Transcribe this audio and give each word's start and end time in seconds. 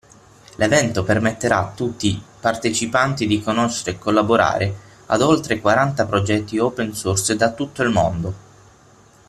L'evento 0.55 1.03
permetterà 1.03 1.59
a 1.59 1.71
tutti 1.75 2.19
partecipanti 2.39 3.27
di 3.27 3.39
conoscere 3.39 3.91
e 3.91 3.99
collaborare 3.99 4.75
ad 5.05 5.21
oltre 5.21 5.59
quaranta 5.61 6.07
progetti 6.07 6.57
opensource 6.57 7.35
da 7.35 7.51
tutto 7.53 7.83
il 7.83 7.89
mondo. 7.91 8.33